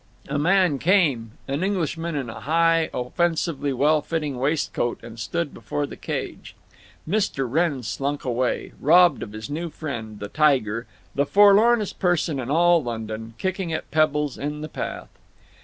[0.27, 5.85] A man came, an Englishman in a high offensively well fitting waistcoat, and stood before
[5.85, 6.55] the cage.
[7.07, 7.47] Mr.
[7.47, 12.81] Wrenn slunk away, robbed of his new friend, the tiger, the forlornest person in all
[12.81, 15.09] London, kicking at pebbles in the path.